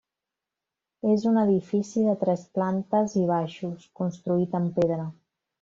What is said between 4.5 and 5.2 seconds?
en pedra.